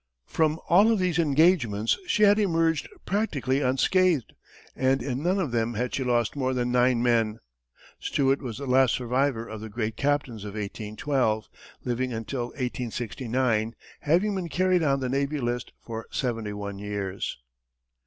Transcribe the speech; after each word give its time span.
From 0.25 0.59
all 0.67 0.91
of 0.91 0.97
these 0.97 1.19
engagements 1.19 1.95
she 2.07 2.23
had 2.23 2.39
emerged 2.39 2.89
practically 3.05 3.61
unscathed, 3.61 4.33
and 4.75 4.99
in 5.03 5.21
none 5.21 5.37
of 5.37 5.51
them 5.51 5.75
had 5.75 5.93
she 5.93 6.03
lost 6.03 6.35
more 6.35 6.55
than 6.55 6.71
nine 6.71 7.03
men. 7.03 7.37
Stewart 7.99 8.41
was 8.41 8.57
the 8.57 8.65
last 8.65 8.95
survivor 8.95 9.47
of 9.47 9.61
the 9.61 9.69
great 9.69 9.97
captains 9.97 10.43
of 10.43 10.55
1812, 10.55 11.47
living 11.83 12.11
until 12.11 12.45
1869, 12.45 13.75
having 13.99 14.33
been 14.33 14.49
carried 14.49 14.81
on 14.81 15.01
the 15.01 15.07
navy 15.07 15.39
list 15.39 15.71
for 15.79 16.07
seventy 16.09 16.53
one 16.53 16.79
years. 16.79 17.37